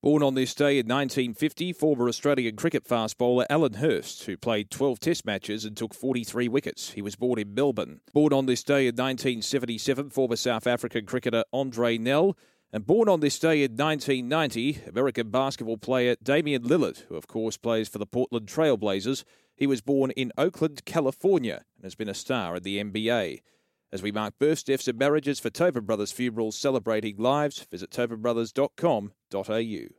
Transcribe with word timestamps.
Born 0.00 0.22
on 0.22 0.34
this 0.36 0.54
day 0.54 0.78
in 0.78 0.86
1950, 0.86 1.72
former 1.72 2.06
Australian 2.08 2.54
cricket 2.54 2.86
fast 2.86 3.18
bowler 3.18 3.46
Alan 3.50 3.74
Hurst, 3.74 4.26
who 4.26 4.36
played 4.36 4.70
12 4.70 5.00
Test 5.00 5.26
matches 5.26 5.64
and 5.64 5.76
took 5.76 5.92
43 5.92 6.46
wickets. 6.46 6.92
He 6.92 7.02
was 7.02 7.16
born 7.16 7.40
in 7.40 7.52
Melbourne. 7.52 8.00
Born 8.14 8.32
on 8.32 8.46
this 8.46 8.62
day 8.62 8.82
in 8.82 8.94
1977, 8.94 10.10
former 10.10 10.36
South 10.36 10.68
African 10.68 11.04
cricketer 11.04 11.42
Andre 11.52 11.98
Nel. 11.98 12.38
And 12.72 12.86
born 12.86 13.08
on 13.08 13.18
this 13.18 13.40
day 13.40 13.64
in 13.64 13.72
1990, 13.72 14.82
American 14.86 15.30
basketball 15.30 15.78
player 15.78 16.14
Damian 16.22 16.62
Lillard, 16.62 17.02
who 17.08 17.16
of 17.16 17.26
course 17.26 17.56
plays 17.56 17.88
for 17.88 17.98
the 17.98 18.06
Portland 18.06 18.46
Trailblazers. 18.46 19.24
He 19.56 19.66
was 19.66 19.80
born 19.80 20.12
in 20.12 20.30
Oakland, 20.38 20.84
California, 20.84 21.64
and 21.74 21.82
has 21.82 21.96
been 21.96 22.08
a 22.08 22.14
star 22.14 22.54
in 22.54 22.62
the 22.62 22.78
NBA. 22.80 23.40
As 23.90 24.02
we 24.02 24.12
mark 24.12 24.34
births, 24.38 24.62
deaths, 24.62 24.86
and 24.86 24.98
marriages 24.98 25.40
for 25.40 25.48
Tobin 25.48 25.84
Brothers 25.84 26.12
Funerals 26.12 26.58
celebrating 26.58 27.16
lives, 27.16 27.66
visit 27.70 27.90
tobinbrothers.com.au. 27.90 29.88